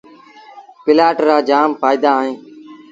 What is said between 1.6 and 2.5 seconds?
ڦآئيدآ اهيݩ۔